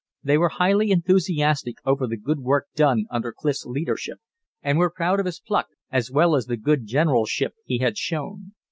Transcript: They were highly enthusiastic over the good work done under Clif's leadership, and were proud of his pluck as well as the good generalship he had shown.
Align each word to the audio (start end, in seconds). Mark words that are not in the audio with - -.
They 0.23 0.39
were 0.39 0.49
highly 0.49 0.89
enthusiastic 0.89 1.75
over 1.85 2.07
the 2.07 2.17
good 2.17 2.39
work 2.39 2.65
done 2.73 3.05
under 3.11 3.31
Clif's 3.31 3.67
leadership, 3.67 4.17
and 4.63 4.79
were 4.79 4.89
proud 4.89 5.19
of 5.19 5.27
his 5.27 5.39
pluck 5.39 5.67
as 5.91 6.09
well 6.09 6.35
as 6.35 6.47
the 6.47 6.57
good 6.57 6.87
generalship 6.87 7.53
he 7.65 7.77
had 7.77 7.99
shown. 7.99 8.53